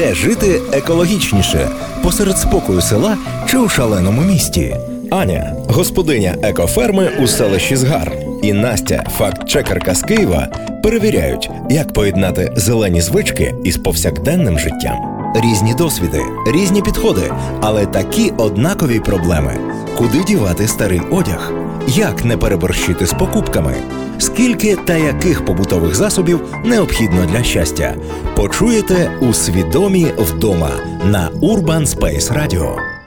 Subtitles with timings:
[0.00, 1.68] Де жити екологічніше
[2.02, 3.16] посеред спокою села
[3.48, 4.76] чи у шаленому місті?
[5.10, 8.12] Аня, господиня екоферми у селищі Згар,
[8.42, 10.48] і Настя, факт-чекерка з Києва,
[10.82, 15.09] перевіряють, як поєднати зелені звички із повсякденним життям.
[15.34, 19.58] Різні досвіди, різні підходи, але такі однакові проблеми:
[19.96, 21.52] куди дівати старий одяг,
[21.88, 23.74] як не переборщити з покупками,
[24.18, 27.94] скільки та яких побутових засобів необхідно для щастя.
[28.36, 30.70] Почуєте у свідомі вдома
[31.04, 32.99] на Urban Space Radio.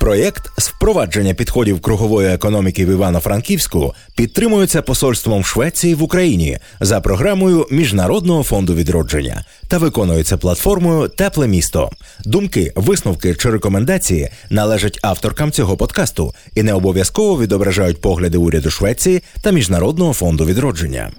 [0.00, 7.66] Проєкт з впровадження підходів кругової економіки в Івано-Франківську підтримується посольством Швеції в Україні за програмою
[7.70, 11.90] Міжнародного фонду відродження та виконується платформою Тепле місто.
[12.24, 19.22] Думки, висновки чи рекомендації належать авторкам цього подкасту і не обов'язково відображають погляди уряду Швеції
[19.42, 21.10] та Міжнародного фонду відродження.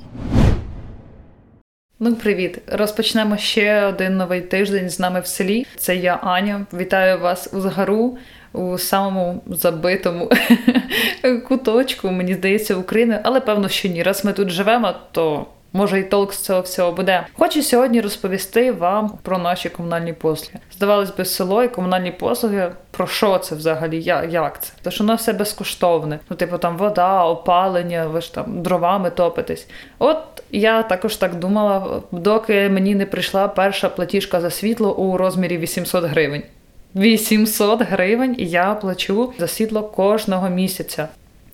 [2.00, 2.62] Ну, привіт!
[2.68, 5.66] Розпочнемо ще один новий тиждень з нами в селі.
[5.78, 6.66] Це я Аня.
[6.74, 8.18] Вітаю вас у Згару
[8.54, 10.30] у самому забитому
[11.48, 14.04] куточку, мені здається, України, але певно, що ні.
[14.04, 15.46] Раз ми тут живемо, то.
[15.74, 17.26] Може, і толк з цього всього буде.
[17.34, 20.60] Хочу сьогодні розповісти вам про наші комунальні послуги.
[20.74, 22.72] Здавалось би, село і комунальні послуги.
[22.92, 24.02] Про що це взагалі?
[24.02, 24.74] Я Як це?
[24.82, 26.20] Тому що воно все безкоштовне.
[26.30, 29.68] Ну, типу, там вода, опалення, ви ж там дровами топитесь.
[30.00, 30.18] От
[30.52, 36.06] я також так думала, доки мені не прийшла перша платіжка за світло у розмірі 800
[36.06, 36.44] гривень.
[36.96, 41.08] 800 гривень я плачу за світло кожного місяця.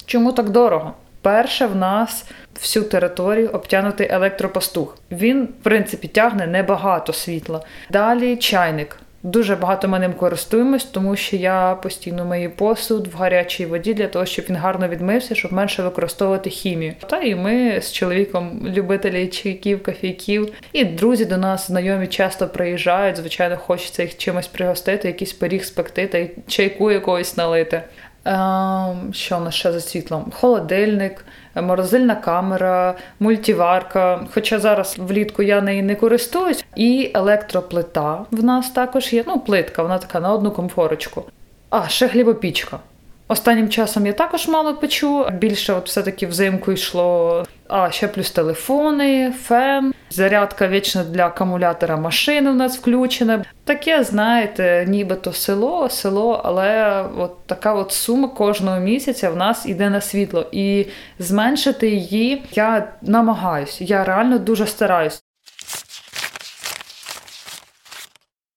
[0.05, 0.93] Чому так дорого?
[1.21, 2.25] Перше, в нас
[2.59, 4.97] всю територію обтягнутий електропастух.
[5.11, 7.61] Він, в принципі, тягне небагато світла.
[7.91, 8.99] Далі чайник.
[9.27, 14.07] Дуже багато ми ним користуємось, тому що я постійно мию посуд в гарячій воді для
[14.07, 16.93] того, щоб він гарно відмився, щоб менше використовувати хімію.
[17.09, 23.17] Та і ми з чоловіком, любителі чайків, кофійків, і друзі до нас знайомі часто приїжджають.
[23.17, 27.81] Звичайно, хочеться їх чимось пригостити, якийсь пиріг спекти та й чайку якогось налити.
[28.27, 30.31] Ем, що у нас ще за світлом?
[30.35, 34.25] Холодильник, морозильна камера, мультиварка.
[34.33, 36.65] Хоча зараз влітку я нею не користуюсь.
[36.75, 39.23] І електроплита в нас також є.
[39.27, 41.23] Ну, плитка, вона така на одну комфорочку.
[41.69, 42.79] А, ще хлібопічка.
[43.27, 45.29] Останнім часом я також мало печу.
[45.33, 47.45] Більше от все-таки взимку йшло.
[47.69, 53.45] А ще плюс телефони, фен, зарядка вічно для акумулятора машини у нас включена.
[53.63, 59.89] Таке, знаєте, нібито село, село, але от така от сума кожного місяця в нас іде
[59.89, 60.45] на світло.
[60.51, 60.85] І
[61.19, 63.81] зменшити її я намагаюсь.
[63.81, 65.23] Я реально дуже стараюсь.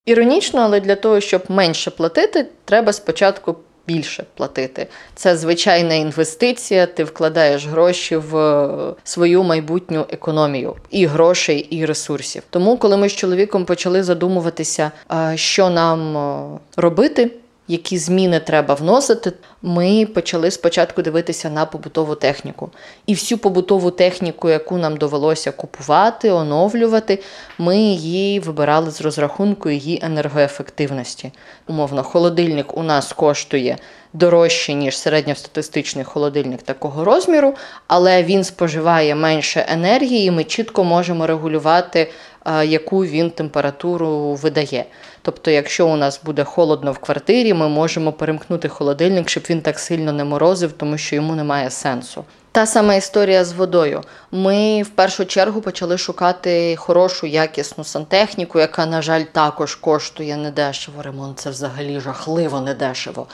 [0.07, 3.57] Іронічно, але для того, щоб менше платити, треба спочатку
[3.87, 4.87] більше платити.
[5.15, 6.87] Це звичайна інвестиція.
[6.87, 12.43] Ти вкладаєш гроші в е, свою майбутню економію і грошей, і ресурсів.
[12.51, 14.91] Тому, коли ми з чоловіком почали задумуватися,
[15.35, 17.31] що нам е, робити
[17.71, 19.33] які зміни треба вносити,
[19.63, 22.71] ми почали спочатку дивитися на побутову техніку.
[23.07, 27.23] І всю побутову техніку, яку нам довелося купувати, оновлювати,
[27.59, 31.33] ми її вибирали з розрахунку її енергоефективності.
[31.69, 33.77] Умовно, холодильник у нас коштує.
[34.13, 37.55] Дорожче, ніж середньостатистичний холодильник такого розміру,
[37.87, 42.11] але він споживає менше енергії, і ми чітко можемо регулювати,
[42.47, 44.85] яку він температуру видає.
[45.23, 49.79] Тобто, якщо у нас буде холодно в квартирі, ми можемо перемкнути холодильник, щоб він так
[49.79, 52.25] сильно не морозив, тому що йому немає сенсу.
[52.53, 54.03] Та сама історія з водою.
[54.33, 61.03] Ми в першу чергу почали шукати хорошу якісну сантехніку, яка, на жаль, також коштує недешево.
[61.03, 63.27] Ремонт це взагалі жахливо недешево.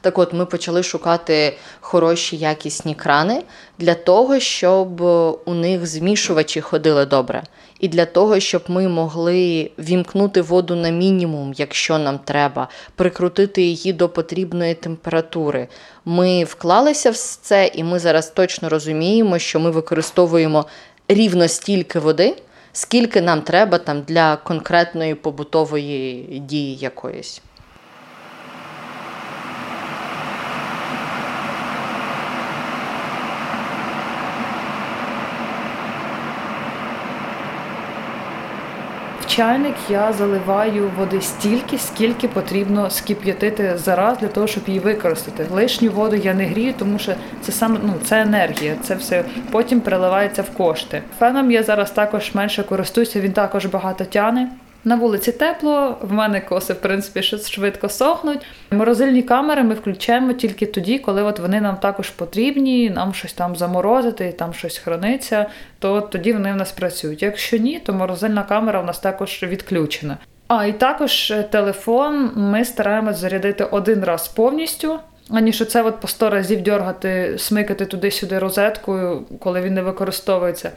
[0.00, 3.42] Так от ми почали шукати хороші якісні крани
[3.78, 5.00] для того, щоб
[5.46, 7.42] у них змішувачі ходили добре.
[7.80, 13.92] І для того, щоб ми могли вімкнути воду на мінімум, якщо нам треба, прикрутити її
[13.92, 15.68] до потрібної температури.
[16.04, 20.66] Ми вклалися в це, і ми зараз точно розуміємо, що ми використовуємо
[21.08, 22.36] рівно стільки води,
[22.72, 27.42] скільки нам треба там для конкретної побутової дії якоїсь.
[39.30, 45.46] Чайник я заливаю води стільки, скільки потрібно скип'ятити зараз для того, щоб її використати.
[45.50, 47.12] Лишню воду я не грію, тому що
[47.42, 48.76] це саме ну це енергія.
[48.82, 51.02] Це все потім переливається в кошти.
[51.18, 53.20] Феном я зараз також менше користуюся.
[53.20, 54.48] Він також багато тяне.
[54.84, 58.46] На вулиці тепло, в мене коси, в принципі, швидко сохнуть.
[58.70, 63.56] Морозильні камери ми включаємо тільки тоді, коли от вони нам також потрібні, нам щось там
[63.56, 65.46] заморозити, там щось храниться,
[65.78, 67.22] то тоді вони в нас працюють.
[67.22, 70.16] Якщо ні, то морозильна камера в нас також відключена.
[70.48, 74.98] А і також е, телефон ми стараємось зарядити один раз повністю.
[75.30, 80.72] Аніж це от по 100 разів дергати, смикати туди-сюди розеткою, коли він не використовується.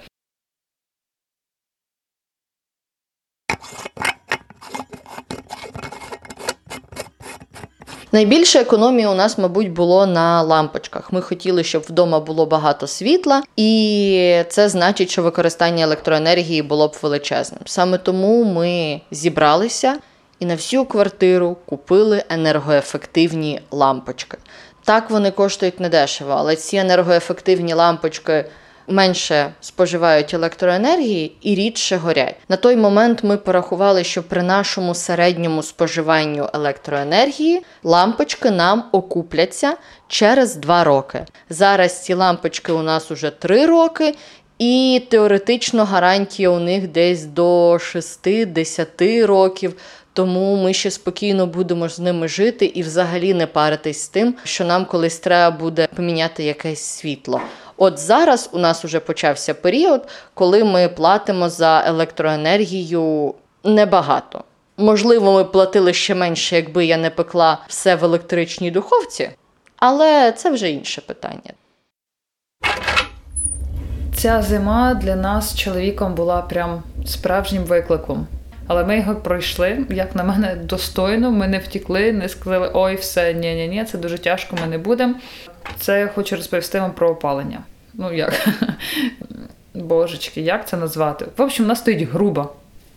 [8.13, 11.13] Найбільше економії у нас, мабуть, було на лампочках.
[11.13, 16.95] Ми хотіли, щоб вдома було багато світла, і це значить, що використання електроенергії було б
[17.01, 17.61] величезним.
[17.65, 19.99] Саме тому ми зібралися
[20.39, 24.37] і на всю квартиру купили енергоефективні лампочки.
[24.83, 28.45] Так вони коштують недешево, але ці енергоефективні лампочки
[28.87, 32.35] менше споживають електроенергії і рідше горять.
[32.49, 39.77] На той момент ми порахували, що при нашому середньому споживанню електроенергії лампочки нам окупляться
[40.07, 41.25] через 2 роки.
[41.49, 44.15] Зараз ці лампочки у нас уже 3 роки.
[44.59, 49.75] І теоретично гарантія у них десь до 6-10 років.
[50.13, 54.65] Тому ми ще спокійно будемо з ними жити і взагалі не паритись з тим, що
[54.65, 57.41] нам колись треба буде поміняти якесь світло.
[57.77, 63.33] От зараз у нас вже почався період, коли ми платимо за електроенергію
[63.63, 64.43] небагато.
[64.77, 69.29] Можливо, ми платили ще менше, якби я не пекла все в електричній духовці,
[69.77, 71.53] але це вже інше питання.
[74.15, 78.27] Ця зима для нас чоловіком була прям справжнім викликом.
[78.67, 81.31] Але ми його пройшли, як на мене, достойно.
[81.31, 84.77] Ми не втікли, не сказали ой, все, ні ні ні це дуже тяжко, ми не
[84.77, 85.15] будемо.
[85.79, 87.59] Це я хочу розповісти вам про опалення.
[87.93, 88.47] Ну як?
[89.73, 91.25] Божечки, як це назвати?
[91.37, 92.49] В общем, вона стоїть груба.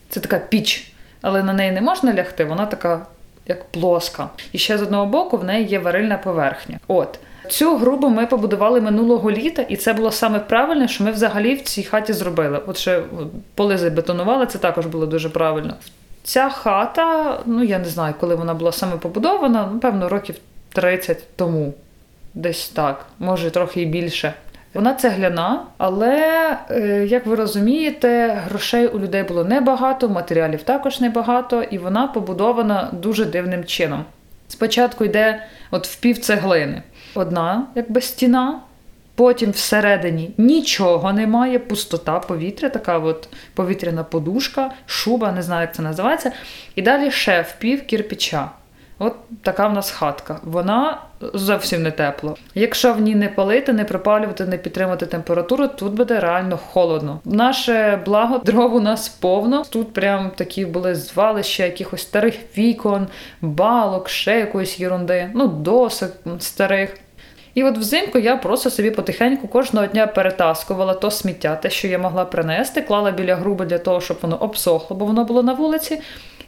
[0.09, 0.93] Це така піч,
[1.23, 3.07] але на неї не можна лягти, вона така,
[3.47, 4.29] як плоска.
[4.53, 6.79] І ще з одного боку в неї є варильна поверхня.
[6.87, 7.19] От.
[7.49, 11.63] Цю грубу ми побудували минулого літа, і це було саме правильне, що ми взагалі в
[11.63, 12.61] цій хаті зробили.
[12.67, 13.03] От ще
[13.55, 15.75] поли забетонували, це також було дуже правильно.
[16.23, 20.37] Ця хата, ну я не знаю, коли вона була саме побудована, напевно, років
[20.73, 21.75] 30 тому.
[22.35, 24.35] Десь так, може трохи і більше.
[24.75, 31.63] Вона цегляна, але, е, як ви розумієте, грошей у людей було небагато, матеріалів також небагато,
[31.63, 34.05] і вона побудована дуже дивним чином.
[34.49, 36.83] Спочатку йде от в пів цеглини.
[37.17, 38.61] Одна, якби стіна,
[39.15, 45.83] потім всередині нічого немає, пустота повітря, така от повітряна подушка, шуба, не знаю, як це
[45.83, 46.33] називається.
[46.75, 48.51] І далі ще в пів кірпіча.
[48.99, 50.41] От така в нас хатка.
[50.45, 52.37] Вона зовсім не тепло.
[52.55, 57.21] Якщо в ній не палити, не пропалювати, не підтримати температуру, тут буде реально холодно.
[57.25, 59.65] Наше благо дров у нас повно.
[59.71, 63.07] Тут прям такі були звалища якихось старих вікон,
[63.41, 66.97] балок, ще якоїсь єрунди, ну досок старих.
[67.57, 71.99] І от взимку я просто собі потихеньку кожного дня перетаскувала то сміття, те, що я
[71.99, 76.01] могла принести, клала біля груби для того, щоб воно обсохло, бо воно було на вулиці.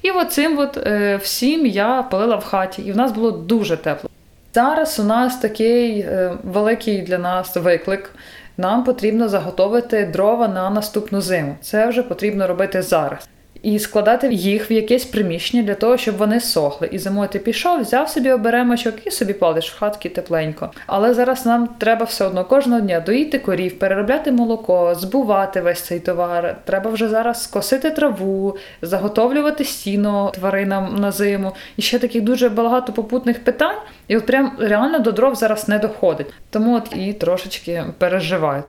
[0.02, 4.10] І оцим от, е, всім я палила в хаті, і в нас було дуже тепло.
[4.54, 8.10] Зараз у нас такий е, великий для нас виклик.
[8.56, 11.56] Нам потрібно заготовити дрова на наступну зиму.
[11.60, 13.28] Це вже потрібно робити зараз
[13.62, 16.88] і складати їх в якесь приміщення для того, щоб вони сохли.
[16.92, 20.70] І зимою ти пішов, взяв собі оберемочок і собі палиш в хатки тепленько.
[20.86, 26.00] Але зараз нам треба все одно кожного дня доїти корів, переробляти молоко, збувати весь цей
[26.00, 26.56] товар.
[26.64, 31.52] Треба вже зараз скосити траву, заготовлювати сіно тваринам на зиму.
[31.76, 33.76] І ще таких дуже багато попутних питань.
[34.08, 36.26] І от прям реально до дров зараз не доходить.
[36.50, 38.62] Тому от і трошечки переживаю.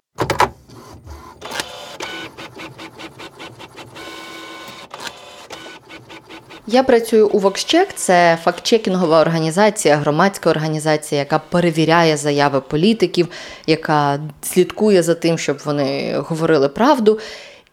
[6.72, 13.28] Я працюю у VoxCheck, це фактчекінгова організація, громадська організація, яка перевіряє заяви політиків,
[13.68, 17.20] яка слідкує за тим, щоб вони говорили правду.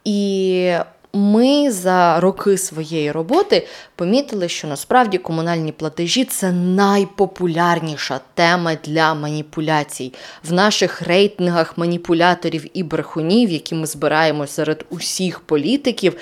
[0.04, 0.72] І
[1.12, 10.12] ми за роки своєї роботи помітили, що насправді комунальні платежі це найпопулярніша тема для маніпуляцій
[10.44, 16.16] в наших рейтингах маніпуляторів і брехунів, які ми збираємо серед усіх політиків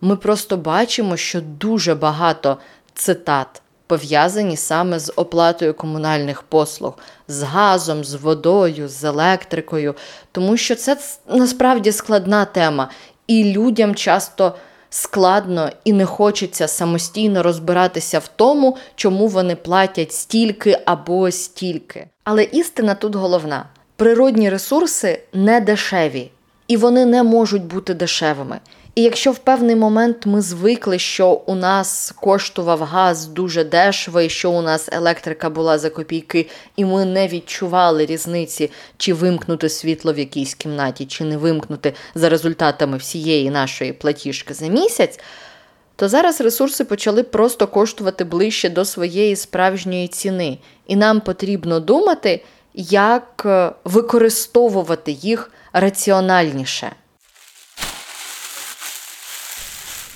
[0.00, 2.58] ми просто бачимо, що дуже багато
[2.94, 6.98] цитат пов'язані саме з оплатою комунальних послуг,
[7.28, 9.94] з газом, з водою, з електрикою,
[10.32, 10.96] тому що це
[11.28, 12.90] насправді складна тема,
[13.26, 14.54] і людям часто.
[14.90, 22.08] Складно і не хочеться самостійно розбиратися в тому, чому вони платять стільки або стільки.
[22.24, 26.30] Але істина тут головна: природні ресурси не дешеві,
[26.68, 28.60] і вони не можуть бути дешевими.
[28.96, 34.28] І якщо в певний момент ми звикли, що у нас коштував газ дуже дешево, і
[34.28, 40.12] що у нас електрика була за копійки, і ми не відчували різниці, чи вимкнути світло
[40.12, 45.20] в якійсь кімнаті, чи не вимкнути за результатами всієї нашої платіжки за місяць,
[45.96, 52.44] то зараз ресурси почали просто коштувати ближче до своєї справжньої ціни, і нам потрібно думати,
[52.74, 56.92] як е, використовувати їх раціональніше.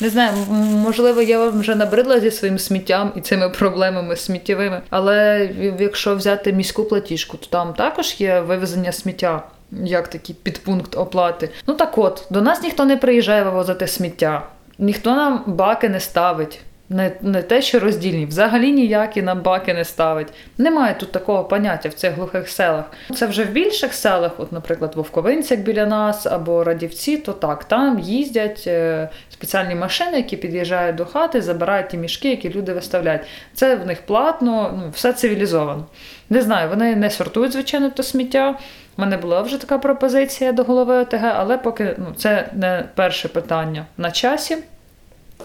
[0.01, 4.83] Не знаю, можливо, я вам вже набридла зі своїм сміттям і цими проблемами сміттєвими.
[4.91, 9.43] Але якщо взяти міську платіжку, то там також є вивезення сміття.
[9.73, 11.51] Як такий підпункт оплати.
[11.67, 14.43] Ну так от, до нас ніхто не приїжджає вивозити сміття,
[14.79, 16.61] ніхто нам баки не ставить.
[16.93, 20.29] Не не те, що роздільні, взагалі ніякі нам баки не ставить.
[20.59, 22.85] Немає тут такого поняття в цих глухих селах.
[23.15, 27.99] Це вже в більших селах, от, наприклад, Вовковинцях біля нас або Радівці, то так, там
[27.99, 33.23] їздять е, спеціальні машини, які під'їжджають до хати, забирають ті мішки, які люди виставляють.
[33.55, 35.87] Це в них платно, ну, все цивілізовано.
[36.31, 38.59] Не знаю, вони не сортують, звичайно, то сміття.
[38.99, 43.29] У мене була вже така пропозиція до голови ОТГ, але поки ну, це не перше
[43.29, 44.59] питання на часі.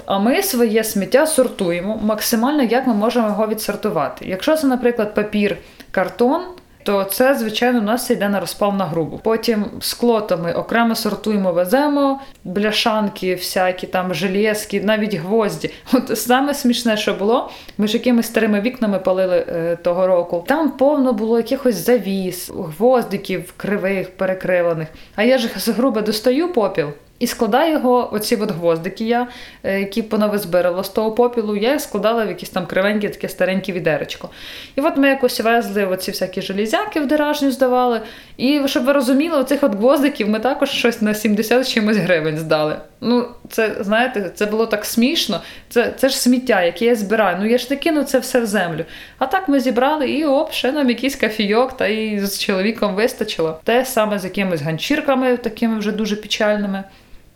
[0.05, 4.25] А ми своє сміття сортуємо максимально, як ми можемо його відсортувати.
[4.27, 5.57] Якщо це, наприклад, папір,
[5.91, 6.41] картон,
[6.85, 9.19] то це, звичайно, у нас йде на розпал на грубу.
[9.23, 15.69] Потім скло то ми окремо сортуємо, веземо, бляшанки, всякі там железки, навіть гвозді.
[15.93, 20.43] От саме смішне, що було, ми ж якимись старими вікнами палили е, того року.
[20.47, 24.87] Там повно було якихось завіс, гвоздиків кривих, перекривлених.
[25.15, 26.87] А я ж з груби достаю попіл.
[27.19, 29.27] І складаю його, оці от гвоздики, я,
[29.63, 33.71] е, які понавизбирала з того попілу, я їх складала в якісь там кривенькі, таке стареньке
[33.71, 34.29] відеречко.
[34.75, 38.01] І от ми якось везли оці всякі желізяки в деражню здавали.
[38.37, 42.75] І щоб ви розуміли, оцих от гвоздиків ми також щось на 70 чимось гривень здали.
[43.07, 45.41] Ну, це, знаєте, це було так смішно.
[45.69, 47.37] Це це ж сміття, яке я збираю.
[47.39, 48.85] Ну я ж не кину це все в землю.
[49.17, 53.59] А так ми зібрали і оп, ще нам якийсь кафійок, та і з чоловіком вистачило.
[53.63, 56.83] Те саме з якимись ганчірками, такими вже дуже печальними.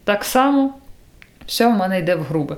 [0.04, 0.74] Так само
[1.46, 2.58] все в мене йде в груби.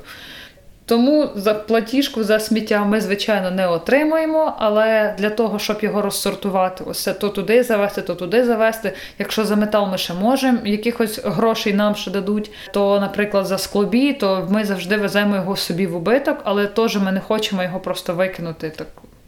[0.86, 6.84] Тому за платіжку за сміття ми, звичайно, не отримуємо, але для того, щоб його розсортувати,
[6.88, 8.94] ось це то туди завести, то туди завести.
[9.20, 14.14] Якщо за метал ми ще можемо, якихось грошей нам ще дадуть, то, наприклад, за склобі,
[14.14, 18.14] то ми завжди веземо його собі в убиток, але теж ми не хочемо його просто
[18.14, 18.88] викинути так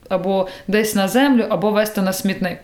[0.10, 2.60] або десь на землю, або вести на смітник.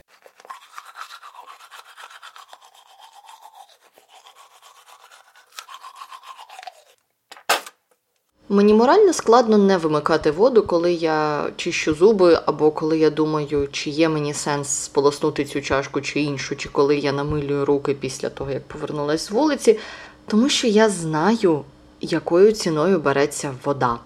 [8.52, 13.90] Мені морально складно не вимикати воду, коли я чищу зуби, або коли я думаю, чи
[13.90, 18.52] є мені сенс сполоснути цю чашку чи іншу, чи коли я намилюю руки після того,
[18.52, 19.80] як повернулася з вулиці,
[20.28, 21.64] тому що я знаю,
[22.02, 24.00] якою ціною береться вода.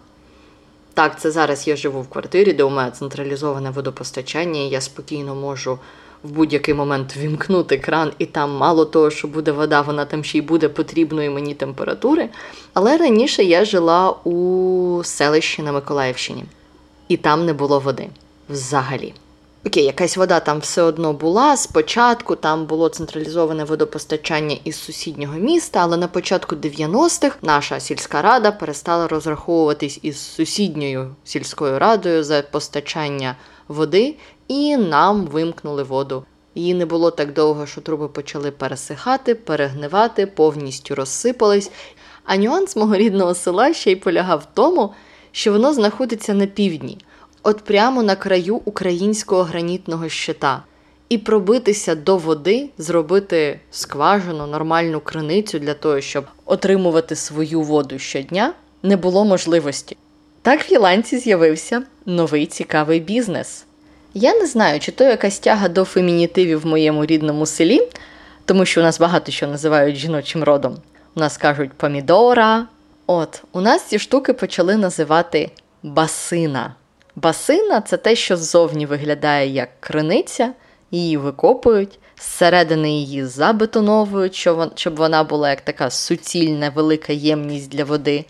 [0.93, 5.35] Так, це зараз я живу в квартирі, де у мене централізоване водопостачання, і я спокійно
[5.35, 5.79] можу
[6.23, 10.37] в будь-який момент вімкнути кран, і там мало того, що буде вода, вона там ще
[10.37, 12.29] й буде потрібної мені температури.
[12.73, 16.45] Але раніше я жила у селищі на Миколаївщині,
[17.07, 18.07] і там не було води
[18.49, 19.13] взагалі.
[19.65, 21.57] Окей, якась вода там все одно була.
[21.57, 28.51] Спочатку там було централізоване водопостачання із сусіднього міста, але на початку 90-х наша сільська рада
[28.51, 33.35] перестала розраховуватись із сусідньою сільською радою за постачання
[33.67, 34.15] води,
[34.47, 36.23] і нам вимкнули воду.
[36.55, 41.71] Її не було так довго, що труби почали пересихати, перегнивати, повністю розсипались.
[42.23, 44.93] А нюанс мого рідного села ще й полягав в тому,
[45.31, 46.97] що воно знаходиться на півдні,
[47.43, 50.63] от прямо на краю українського гранітного щита.
[51.09, 58.53] І пробитися до води, зробити скважину, нормальну криницю для того, щоб отримувати свою воду щодня,
[58.83, 59.97] не було можливості.
[60.43, 63.65] Так в Єланці з'явився новий цікавий бізнес.
[64.13, 67.87] Я не знаю, чи то якась тяга до фемінітивів в моєму рідному селі,
[68.45, 70.77] тому що у нас багато що називають жіночим родом.
[71.15, 72.67] У нас кажуть помідора.
[73.07, 75.51] От, у нас ці штуки почали називати
[75.83, 76.75] басина.
[77.15, 80.53] Басина це те, що ззовні виглядає як криниця,
[80.91, 84.35] її викопують, зсередини її забетоновують,
[84.75, 88.25] щоб вона була як така суцільна велика ємність для води.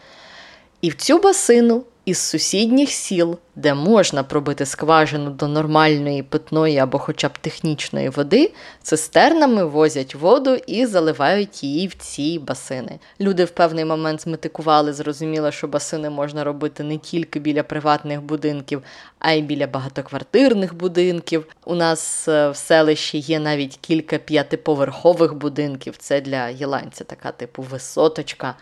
[0.82, 7.00] І в цю басину із сусідніх сіл, де можна пробити скважину до нормальної питної або
[7.00, 13.00] хоча б технічної води, цистернами возять воду і заливають її в ці басини.
[13.19, 18.83] Люди в певний момент зметикували, зрозуміли, що басини можна робити не тільки біля приватних будинків,
[19.19, 21.45] а й біля багатоквартирних будинків.
[21.65, 25.95] У нас е, в селищі є навіть кілька п'ятиповерхових будинків.
[25.98, 28.55] Це для Єланця така типу висоточка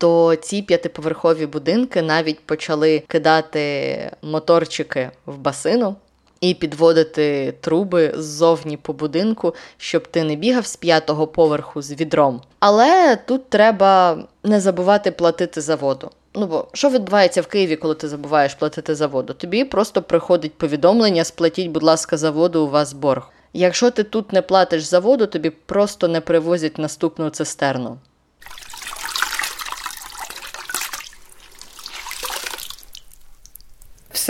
[0.00, 5.96] то ці п'ятиповерхові будинки навіть почали кидати моторчики в басину.
[6.40, 12.40] І підводити труби ззовні по будинку, щоб ти не бігав з п'ятого поверху з відром.
[12.60, 16.10] Але тут треба не забувати платити за воду.
[16.34, 19.32] Ну бо що відбувається в Києві, коли ти забуваєш платити за воду?
[19.32, 23.30] Тобі просто приходить повідомлення: сплатіть, будь ласка, за воду, у вас борг.
[23.52, 27.98] Якщо ти тут не платиш за воду, тобі просто не привозять наступну цистерну.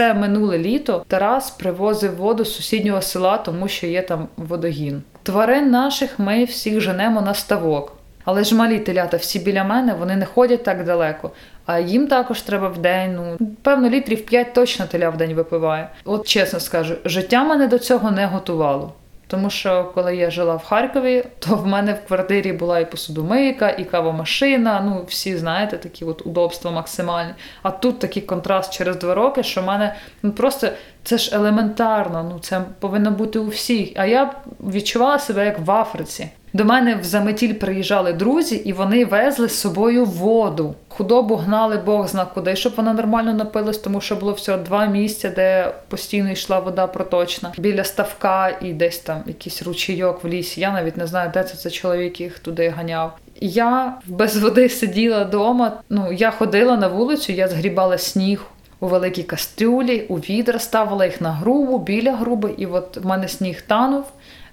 [0.00, 5.02] Все минуле літо Тарас привозив воду з сусіднього села, тому що є там водогін.
[5.22, 7.96] Тварин наших ми всіх женемо на ставок.
[8.24, 11.30] Але ж малі телята всі біля мене, вони не ходять так далеко.
[11.66, 13.14] А їм також треба в день.
[13.16, 15.88] Ну певно, літрів 5 точно теля в день випиває.
[16.04, 18.92] От чесно скажу, життя мене до цього не готувало.
[19.30, 23.70] Тому що коли я жила в Харкові, то в мене в квартирі була і посудомийка,
[23.70, 24.80] і кавомашина.
[24.80, 27.34] Ну, всі знаєте, такі от удобства максимальні.
[27.62, 30.68] А тут такий контраст через два роки, що в мене ну просто
[31.04, 32.30] це ж елементарно.
[32.32, 33.92] Ну це повинно бути у всіх.
[33.96, 36.28] А я відчувала себе як в Африці.
[36.52, 40.74] До мене в заметіль приїжджали друзі, і вони везли з собою воду.
[40.88, 45.30] Худобу гнали Бог зна куди, щоб вона нормально напилась, тому що було всього два місця,
[45.30, 47.52] де постійно йшла вода проточна.
[47.58, 50.60] Біля ставка і десь там якийсь ручейок в лісі.
[50.60, 53.16] Я навіть не знаю, де це це чоловік їх туди ганяв.
[53.40, 55.72] Я без води сиділа вдома.
[55.90, 58.42] Ну я ходила на вулицю, я згрібала сніг.
[58.82, 63.28] У великій кастрюлі, у відра ставила їх на грубу, біля груби, і от в мене
[63.28, 64.04] сніг танув.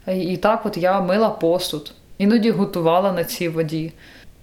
[0.08, 3.92] І так от я мила посуд, іноді готувала на цій воді.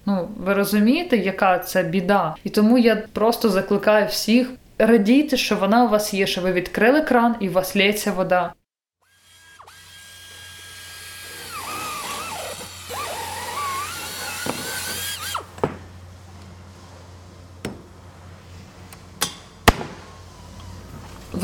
[0.05, 2.35] Ну, ви розумієте, яка це біда?
[2.43, 7.01] І тому я просто закликаю всіх радійте, що вона у вас є, що ви відкрили
[7.01, 8.53] кран і у вас лється вода.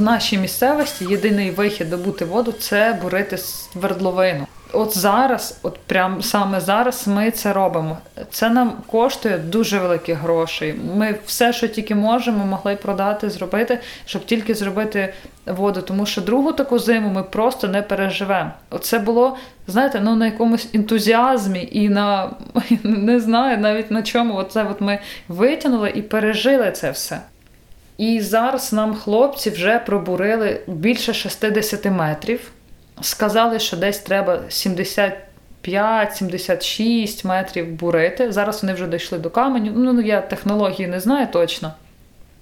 [0.02, 4.48] Нашій місцевості єдиний вихід добути воду це бурити свердловину.
[4.74, 7.98] От зараз, от прям саме зараз, ми це робимо.
[8.32, 10.76] Це нам коштує дуже великі гроші.
[10.96, 15.14] Ми все, що тільки можемо, могли продати, зробити, щоб тільки зробити
[15.46, 15.82] воду.
[15.82, 18.52] Тому що другу таку зиму ми просто не переживемо.
[18.70, 19.38] Оце було,
[19.68, 22.30] знаєте, ну на якомусь ентузіазмі і на
[22.84, 24.36] не знаю навіть на чому.
[24.36, 27.20] Оце от ми витягнули і пережили це все.
[27.98, 32.52] І зараз нам хлопці вже пробурили більше 60 метрів.
[33.02, 38.32] Сказали, що десь треба 75-76 метрів бурити.
[38.32, 39.72] Зараз вони вже дійшли до каменю.
[39.76, 41.74] Ну, ну, я технології не знаю точно.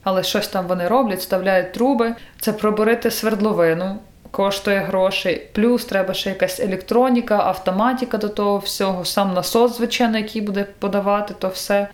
[0.04, 2.16] Але щось там вони роблять, вставляють труби.
[2.40, 4.00] Це пробурити свердловину,
[4.32, 5.48] коштує грошей.
[5.54, 11.34] Плюс треба ще якась електроніка, автоматика до того всього, сам насос, звичайно, який буде подавати
[11.40, 11.88] то все.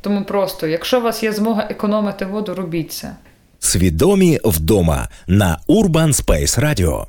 [0.00, 3.16] Тому просто, якщо у вас є змога економити воду, робіть це.
[3.58, 7.06] Свідомі вдома на Urban Space Radio.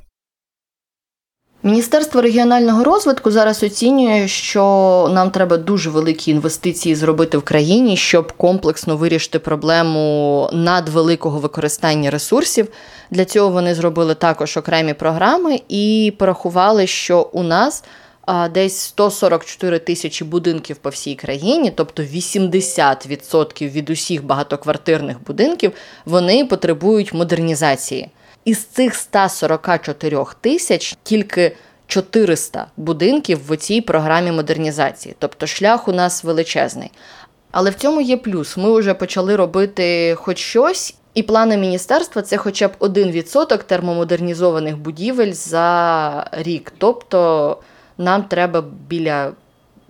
[1.64, 8.32] Міністерство регіонального розвитку зараз оцінює, що нам треба дуже великі інвестиції зробити в країні, щоб
[8.32, 12.68] комплексно вирішити проблему надвеликого використання ресурсів.
[13.12, 17.84] Для цього вони зробили також окремі програми і порахували, що у нас
[18.52, 25.72] десь 144 тисячі будинків по всій країні, тобто 80% від усіх багатоквартирних будинків,
[26.06, 28.10] вони потребують модернізації.
[28.46, 31.56] Із цих 144 тисяч тільки
[31.88, 36.92] 400 будинків в цій програмі модернізації, тобто шлях у нас величезний.
[37.52, 38.58] Але в цьому є плюс.
[38.58, 45.32] Ми вже почали робити хоч щось, і плани міністерства це хоча б 1% термомодернізованих будівель
[45.32, 46.74] за рік.
[46.78, 47.58] Тобто
[48.00, 49.32] нам треба біля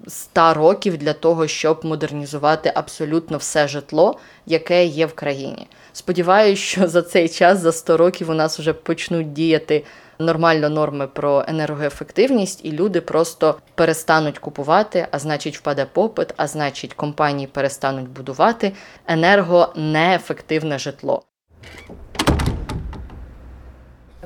[0.07, 5.67] 100 років для того, щоб модернізувати абсолютно все житло, яке є в країні.
[5.93, 9.83] Сподіваюсь, що за цей час, за 100 років, у нас вже почнуть діяти
[10.19, 16.93] нормально норми про енергоефективність, і люди просто перестануть купувати, а значить, впаде попит, а значить,
[16.93, 18.71] компанії перестануть будувати
[19.07, 21.23] енергонеефективне житло.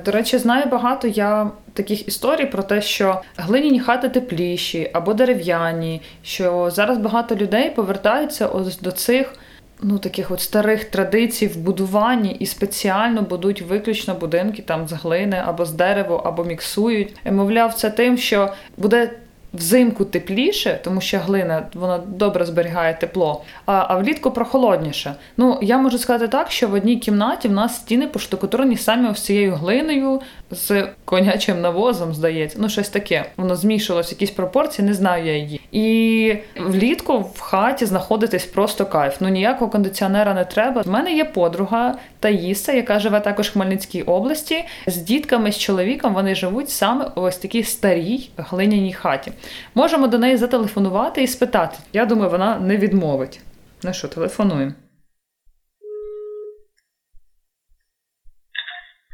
[0.04, 6.02] До речі, знаю багато я таких історій про те, що глиняні хати тепліші або дерев'яні,
[6.22, 9.34] що зараз багато людей повертаються ось до цих.
[9.82, 15.42] Ну, таких от старих традицій в будуванні і спеціально будують виключно будинки там з глини
[15.46, 17.16] або з дерева, або міксують.
[17.32, 19.10] Мовляв, це тим, що буде
[19.54, 25.14] взимку тепліше, тому що глина вона добре зберігає тепло, а а влітку прохолодніше.
[25.36, 29.20] Ну я можу сказати так, що в одній кімнаті в нас стіни поштукатурені самі ось
[29.20, 32.58] цією глиною з конячим навозом, здається.
[32.60, 33.24] Ну, щось таке.
[33.36, 35.60] Воно змішувалося в якісь пропорції, не знаю я її.
[35.72, 39.16] І влітку в хаті знаходитись просто кайф.
[39.20, 40.82] Ну ніякого кондиціонера не треба.
[40.86, 44.64] У мене є подруга Таїса, яка живе також в Хмельницькій області.
[44.86, 49.32] З дітками, з чоловіком вони живуть саме у ось такій старій глиняній хаті.
[49.74, 51.78] Можемо до неї зателефонувати і спитати.
[51.92, 53.40] Я думаю, вона не відмовить.
[53.82, 54.72] Ну що, телефонуємо.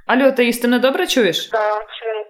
[0.07, 1.47] Алло, ти істинно добре чуєш?
[1.47, 2.25] Так, чую.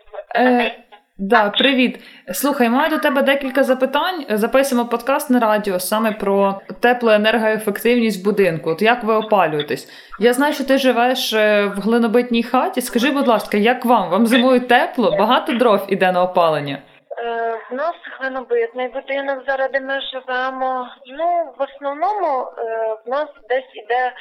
[0.46, 0.74] Е,
[1.18, 2.00] да, привіт.
[2.32, 4.24] Слухай, маю до тебе декілька запитань.
[4.30, 8.70] Записуємо подкаст на радіо саме про теплу енергоефективність будинку.
[8.70, 9.88] От як ви опалюєтесь?
[10.20, 12.80] Я знаю, що ти живеш е, в глинобитній хаті.
[12.80, 14.10] Скажи, будь ласка, як вам?
[14.10, 15.16] Вам зимою тепло?
[15.18, 16.78] Багато дров іде на опалення?
[17.24, 20.88] Е, в нас глинобитний будинок, зараз де ми живемо.
[21.06, 24.12] Ну, в основному е, в нас десь іде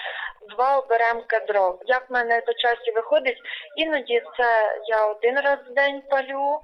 [0.49, 1.79] два оберемка дров.
[1.85, 3.37] Як в мене по часі виходить,
[3.75, 6.59] іноді це я один раз в день палю,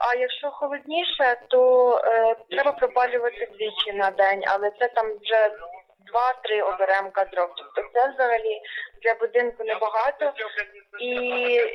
[0.00, 5.50] а якщо холодніше, то е, треба пропалювати двічі на день, але це там вже
[6.06, 7.50] два-три оберемо кадрок.
[7.56, 8.60] Тобто це взагалі
[9.02, 10.32] для будинку небагато.
[11.00, 11.10] І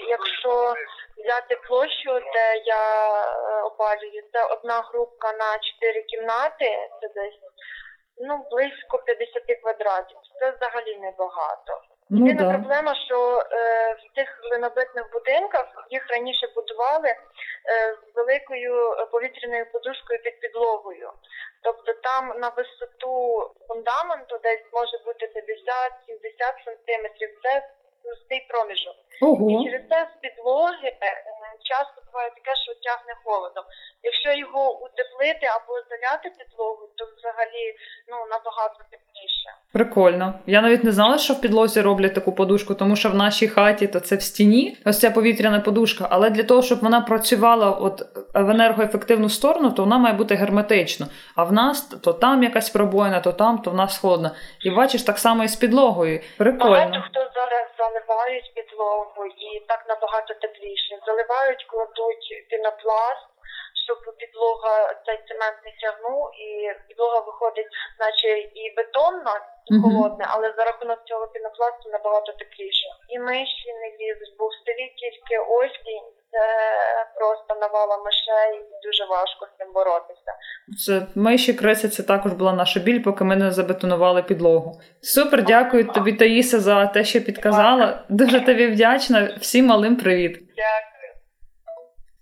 [0.07, 0.73] якщо
[1.17, 7.39] взяти площу, де я е, опалюю, це одна групка на чотири кімнати, це десь
[8.17, 10.17] ну близько 50 квадратів.
[10.39, 11.81] Це взагалі небагато.
[12.09, 12.57] Ну Єдина да.
[12.57, 13.17] проблема, що
[13.51, 17.17] е, в тих глинобитних будинках їх раніше будували е,
[17.93, 18.73] з великою
[19.11, 21.11] повітряною подушкою під підлогою.
[21.63, 23.11] Тобто там на висоту
[23.67, 27.29] фундаменту десь може бути 50-70 сантиметрів.
[27.43, 27.69] Це
[28.03, 28.95] пустий проміжок.
[29.21, 29.49] Ого.
[29.51, 31.23] І через це з підлоги е,
[31.63, 33.63] часто буває таке, що тягне холодом.
[34.03, 37.65] Якщо його утеплити або заляти підлогу, то взагалі
[38.07, 39.49] ну набагато тепліше.
[39.73, 40.33] Прикольно.
[40.45, 43.87] Я навіть не знала, що в підлозі роблять таку подушку, тому що в нашій хаті
[43.87, 46.07] то це в стіні, ось ця повітряна подушка.
[46.09, 48.01] Але для того, щоб вона працювала от
[48.33, 51.07] в енергоефективну сторону, то вона має бути герметична.
[51.35, 54.31] А в нас то там якась пробоїна, то там, то в нас холодно.
[54.63, 56.19] І бачиш, так само і з підлогою.
[56.39, 60.99] Багато хто зараз заливають підлогу і так набагато тепліше.
[61.05, 63.27] Заливають, кладуть пінопласт,
[63.85, 67.67] щоб підлога цей цемент не тягнув, і підлога виходить,
[67.99, 69.35] наче і бетонна,
[69.83, 72.87] холодне, але за рахунок цього пінопласту набагато тепліше.
[73.09, 76.45] І миші не лізуть, бо в селі тільки осінь, це
[77.15, 80.08] просто навала мишей, і дуже важко з цим боротися.
[80.85, 84.81] Це миші криси, це також була наша біль, поки ми не забетонували підлогу.
[85.01, 88.03] Супер, дякую тобі, Таїса, за те, що підказала.
[88.09, 89.29] Дуже тобі вдячна.
[89.39, 90.31] Всім малим привіт.
[90.31, 90.89] Дякую.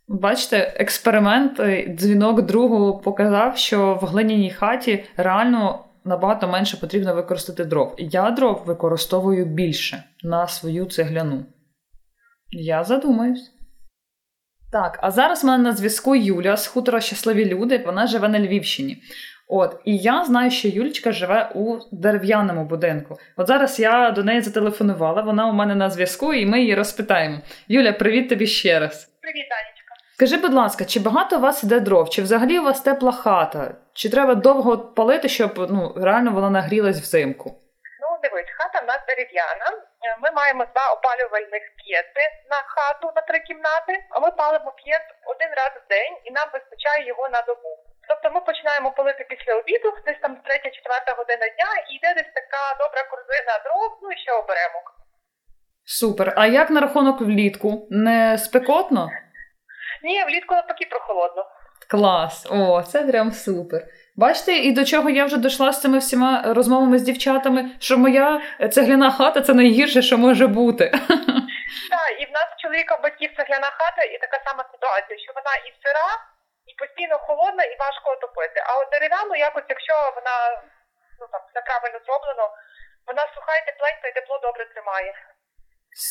[0.08, 7.66] Бачите, експеримент, е, дзвінок другу показав, що в глиняній хаті реально набагато менше потрібно використати
[7.66, 7.96] дров.
[7.98, 11.46] Я дров використовую більше на свою цегляну.
[12.50, 13.57] Я задумаюсь.
[14.72, 17.78] Так, а зараз в мене на зв'язку Юля з хутора Щасливі люди.
[17.78, 19.04] Вона живе на Львівщині.
[19.48, 23.18] От, і я знаю, що Юлічка живе у дерев'яному будинку.
[23.38, 27.38] От зараз я до неї зателефонувала, вона у мене на зв'язку, і ми її розпитаємо.
[27.68, 29.12] Юля, привіт тобі ще раз.
[29.22, 29.94] Привіт, Анечка.
[30.16, 32.10] Скажи, будь ласка, чи багато у вас іде дров?
[32.10, 33.76] Чи взагалі у вас тепла хата?
[33.94, 37.50] Чи треба довго палити, щоб ну реально вона нагрілась взимку?
[37.50, 39.87] Ну, дивись, хата в нас дерев'яна.
[40.06, 45.06] Е, Ми маємо два опалювальних п'єти на хату на три кімнати, а ми палимо п'єт
[45.34, 47.72] один раз в день і нам вистачає його на добу.
[48.10, 52.62] Тобто ми починаємо палити після обіду, десь там третя-четверта година дня, і йде десь така
[52.80, 54.86] добра корзина дров, ну і ще оберемок.
[55.86, 56.34] Супер.
[56.38, 57.88] А як на рахунок влітку?
[57.90, 59.10] Не спекотно?
[60.04, 61.46] Ні, влітку навпаки прохолодно.
[61.90, 62.48] Клас!
[62.52, 63.82] О, це прям супер.
[64.18, 68.42] Бачите, і до чого я вже дійшла з цими всіма розмовами з дівчатами, що моя
[68.76, 70.86] цегляна хата це найгірше, що може бути.
[71.94, 75.54] Так, і в нас чоловіка в батьків цегляна хата, і така сама ситуація, що вона
[75.68, 76.10] і сира,
[76.70, 78.58] і постійно холодна, і важко отопити.
[78.68, 80.36] А от дерев'яну якось, якщо вона
[81.20, 82.46] ну там все правильно зроблено,
[83.08, 85.12] вона суха і тепленька, і тепло добре тримає.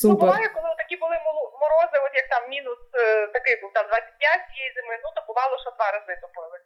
[0.04, 1.16] Ну, буває, коли такі були
[1.62, 5.54] морози, от як там мінус е, такий був там 25 цієї зими, ну то бувало,
[5.62, 6.56] що два рази топили.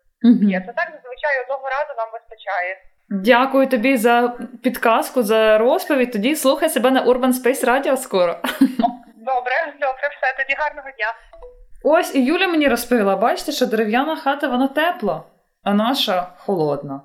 [0.55, 2.73] Є, це так зазвичай одного разу нам вистачає.
[3.33, 6.13] Дякую тобі за підказку, за розповідь.
[6.13, 8.33] Тоді слухай себе на Urban Space Radio скоро.
[9.31, 11.15] Добре, добре, все, тоді гарного дня.
[11.85, 15.23] Ось і Юля мені розповіла, бачите, що дерев'яна хата вона тепла,
[15.63, 17.01] а наша холодна.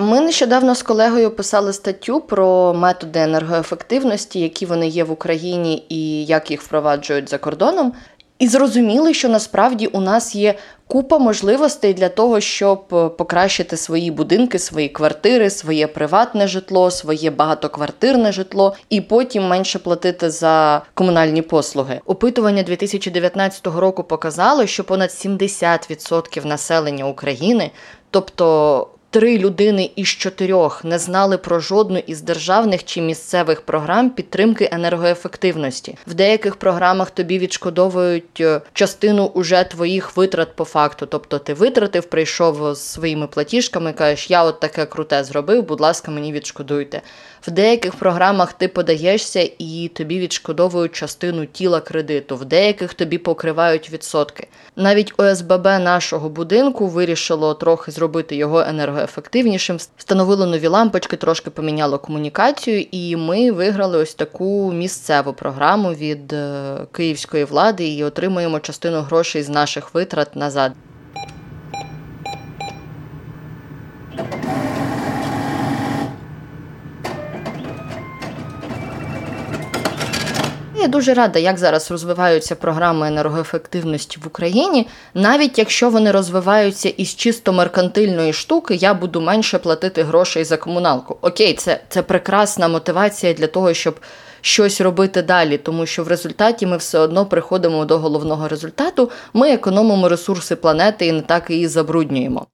[0.00, 6.24] Ми нещодавно з колегою писали статтю про методи енергоефективності, які вони є в Україні і
[6.24, 7.92] як їх впроваджують за кордоном.
[8.38, 10.54] І зрозуміли, що насправді у нас є
[10.86, 17.30] купа можливостей для того, щоб е, покращити свої будинки, свої квартири, своє приватне житло, своє
[17.30, 22.00] багатоквартирне житло, і потім менше платити за комунальні послуги.
[22.06, 27.70] Опитування 2019 року показало, що понад 70% населення України,
[28.10, 34.68] тобто Три людини із чотирьох не знали про жодну із державних чи місцевих програм підтримки
[34.72, 35.96] енергоефективності.
[36.06, 41.06] В деяких програмах тобі відшкодовують е, частину уже твоїх витрат по факту.
[41.06, 46.10] Тобто ти витратив, прийшов з своїми платіжками, кажеш, я от таке круте зробив, будь ласка,
[46.10, 47.02] мені відшкодуйте.
[47.42, 53.90] В деяких програмах ти подаєшся і тобі відшкодовують частину тіла кредиту, в деяких тобі покривають
[53.90, 54.46] відсотки.
[54.76, 62.86] Навіть ОСББ нашого будинку вирішило трохи зробити його енергоефективнішим, встановило нові лампочки, трошки поміняло комунікацію,
[62.90, 69.42] і ми виграли ось таку місцеву програму від е, київської влади і отримуємо частину грошей
[69.42, 70.72] з наших витрат назад.
[80.98, 84.88] Дуже рада, як зараз розвиваються програми енергоефективності в Україні.
[85.14, 91.18] Навіть якщо вони розвиваються із чисто меркантильної штуки, я буду менше платити грошей за комуналку.
[91.20, 94.00] Окей, це, це прекрасна мотивація для того, щоб
[94.40, 99.10] щось робити далі, тому що в результаті ми все одно приходимо до головного результату.
[99.32, 102.46] Ми економимо ресурси планети і не так її забруднюємо.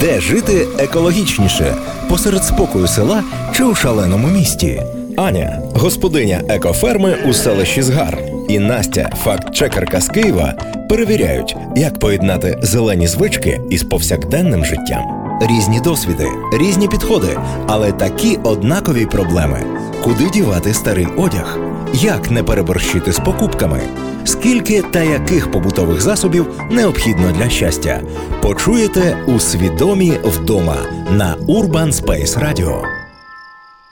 [0.00, 1.74] Де жити екологічніше
[2.08, 3.24] посеред спокою села
[3.56, 4.82] чи у шаленому місті?
[5.16, 10.54] Аня, господиня екоферми у селищі Згар, і Настя, факт-чекерка з Києва,
[10.88, 15.19] перевіряють, як поєднати зелені звички із повсякденним життям.
[15.40, 19.62] Різні досвіди, різні підходи, але такі однакові проблеми:
[20.04, 21.58] куди дівати старий одяг,
[21.94, 23.80] як не переборщити з покупками,
[24.24, 28.00] скільки та яких побутових засобів необхідно для щастя.
[28.42, 30.76] Почуєте у свідомі вдома
[31.10, 32.99] на Urban Space Radio.